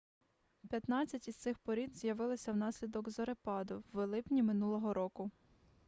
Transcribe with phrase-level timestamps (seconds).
[0.69, 5.31] п'ятнадцять із цих порід з'явилися внаслідок зорепаду в липні минулого року